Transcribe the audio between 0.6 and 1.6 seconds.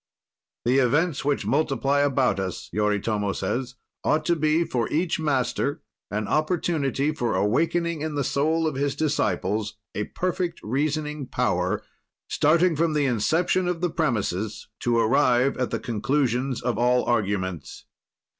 The events which